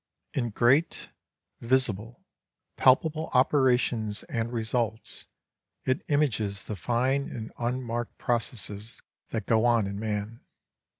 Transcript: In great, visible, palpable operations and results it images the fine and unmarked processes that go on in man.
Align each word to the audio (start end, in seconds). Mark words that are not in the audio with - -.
In 0.33 0.49
great, 0.49 1.11
visible, 1.59 2.23
palpable 2.75 3.29
operations 3.35 4.23
and 4.23 4.51
results 4.51 5.27
it 5.85 6.01
images 6.07 6.65
the 6.65 6.75
fine 6.75 7.29
and 7.29 7.51
unmarked 7.59 8.17
processes 8.17 9.03
that 9.29 9.45
go 9.45 9.63
on 9.63 9.85
in 9.85 9.99
man. 9.99 10.39